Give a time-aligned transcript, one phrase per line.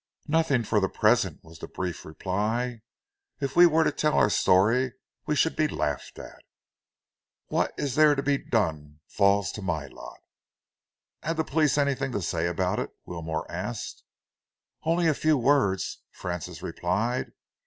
[0.27, 2.81] "Nothing for the present," was the brief reply.
[3.39, 4.93] "If we were to tell our story,
[5.27, 6.41] we should only be laughed at.
[7.49, 10.19] What there is to be done falls to my lot."
[11.21, 14.03] "Had the police anything to say about it?" Wilmore asked.
[14.81, 17.33] "Only a few words," Francis replied.